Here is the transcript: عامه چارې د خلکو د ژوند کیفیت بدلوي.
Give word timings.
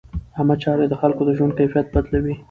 عامه 0.37 0.55
چارې 0.63 0.85
د 0.89 0.93
خلکو 1.01 1.21
د 1.25 1.29
ژوند 1.37 1.53
کیفیت 1.59 1.87
بدلوي. 1.93 2.33